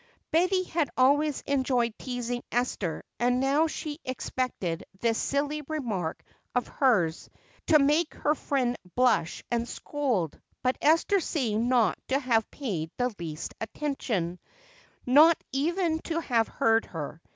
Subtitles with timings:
[0.31, 6.23] Betty had always enjoyed teasing Esther and now she expected this silly remark
[6.55, 7.29] of hers
[7.67, 13.13] to make her friend blush and scold, but Esther seemed not to have paid the
[13.19, 14.39] least attention,
[15.05, 17.21] not even to have heard her.